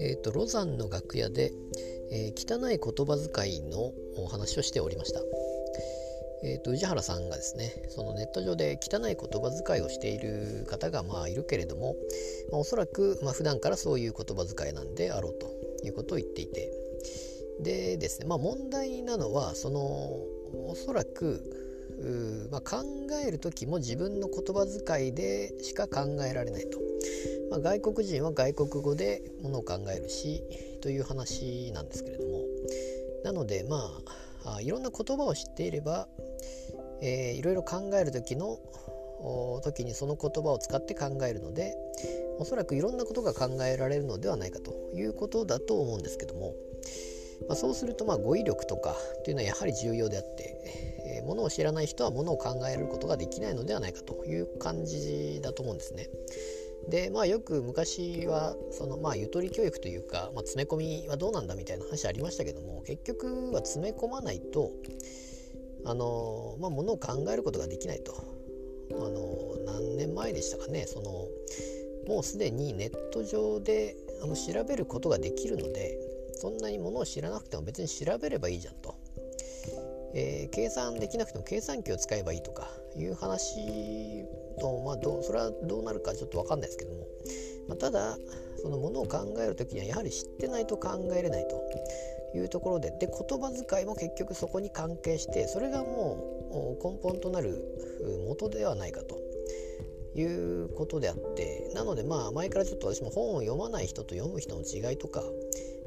[0.00, 1.50] えーと、ロザンの楽屋で、
[2.12, 5.20] えー、汚い言葉遣いのお話をしておりました。
[6.44, 11.96] えーと、宇治原さんがですねそのネット上で汚い言葉遣いをしている方がまあいるけれども、
[12.52, 15.50] まあ、おそらく、まあ、普段からそういう言葉遣いなんであろうと
[15.84, 16.70] いうことを言っていて
[17.60, 21.67] でですね、まあ、問題なのはそのおそらく
[22.50, 22.84] まあ、考
[23.26, 26.78] える時も自分の言葉遣いでしか考えられないと、
[27.50, 30.42] まあ、外国人は外国語でものを考えるし
[30.80, 32.38] という話なんですけれども。
[33.24, 33.90] なのでま
[34.44, 36.08] あいろんな言葉を知っていれば、
[37.02, 38.58] えー、いろいろ考える時の
[39.62, 41.74] 時にその言葉を使って考えるので
[42.38, 46.54] おそらくいろんなことが考えられるのではないかということだと思うんですけども、
[47.48, 48.94] まあ、そうするとまあ語彙力とか
[49.24, 50.97] というのはやはり重要であって、
[51.28, 56.08] ものを知らない人はものを考えることができないのではないかという感じだと思うんですね。
[56.88, 64.70] でまあよく昔はそのまあゆとり教育というか、まあ、詰め込みはどうなんだみたいな話ありましたけども結局は詰め込まないと
[65.84, 68.14] あのまあものを考えることができないと
[68.90, 71.26] あの何年前でしたかねその
[72.06, 75.98] もうすでにネット上であの調べることができるので
[76.40, 78.94] そんなにものを知らなくても別に調べればいいじゃんと、
[80.14, 84.24] えー、計算できなくても計算機を使えばいいとかいう話
[84.60, 87.06] と、まあ、どそれはどうなるかちょっと分かんないですけども、
[87.68, 88.16] まあ、ただ
[88.60, 97.62] そのものを考える時にはやはり知ってないと考えれないというところでで言葉遣いも結局そこに関係してそれがもう根本となる
[98.26, 99.18] 元ではないかと
[100.18, 101.58] いうことであって。
[101.74, 105.22] なのでまあ前からちょっと私も本を読まない人と読む人の違いとか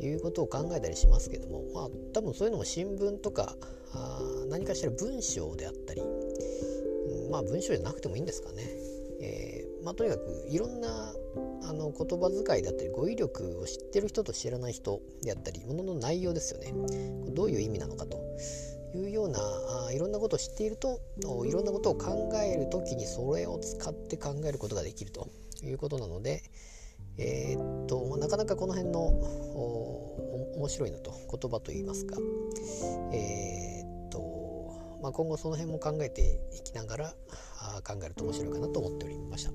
[0.00, 3.56] いうことを考えたりしますけどもまあ多分そういうのも新聞とか
[3.92, 8.62] あ何かしら文章であったり、うん、まあ文章じゃなくてもいいんですかね、
[9.20, 11.12] えー、まあとにかくいろんな
[11.68, 16.72] あの言葉遣いだったり語彙力を知ってる人と知らない人であったりものの内容ですよね。
[17.34, 18.20] どういう意味なのかと。
[18.94, 19.38] いうような
[19.88, 21.00] あいろんなことを知っていると
[21.44, 25.28] いろんなことを考える時にそれを使って考えることができると
[25.62, 26.42] いうことなので、
[27.18, 29.06] えー、っとなかなかこの辺の
[30.56, 32.16] 面白いなと言葉といいますか、
[33.12, 37.14] えー、っとまあ、今後その辺も考えていきながら
[37.84, 39.52] 考えると面白いかなと思っておりました。